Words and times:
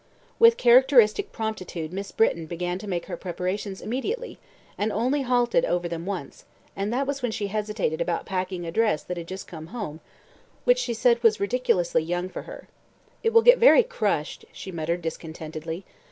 With 0.39 0.57
characteristic 0.57 1.31
promptitude 1.31 1.93
Miss 1.93 2.11
Britton 2.11 2.47
began 2.47 2.79
to 2.79 2.87
make 2.87 3.05
her 3.05 3.15
preparations 3.15 3.83
immediately, 3.83 4.39
and 4.75 4.91
only 4.91 5.21
halted 5.21 5.63
over 5.63 5.87
them 5.87 6.07
once, 6.07 6.43
and 6.75 6.91
that 6.91 7.05
was 7.05 7.21
when 7.21 7.29
she 7.31 7.49
hesitated 7.49 8.01
about 8.01 8.25
packing 8.25 8.65
a 8.65 8.71
dress 8.71 9.03
that 9.03 9.17
had 9.17 9.27
just 9.27 9.45
come 9.47 9.67
home, 9.67 9.99
which 10.63 10.79
she 10.79 10.95
said 10.95 11.21
was 11.21 11.39
ridiculously 11.39 12.01
young 12.01 12.29
for 12.29 12.41
her. 12.49 12.67
"It 13.21 13.31
will 13.31 13.43
get 13.43 13.59
very 13.59 13.83
crushed," 13.83 14.43
she 14.51 14.71
muttered 14.71 15.03
discontentedly. 15.03 15.85